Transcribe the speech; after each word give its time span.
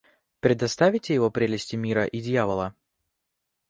Предоставите 0.39 1.13
его 1.13 1.29
прелести 1.29 1.75
мира 1.75 2.05
и 2.05 2.21
дьявола? 2.21 2.73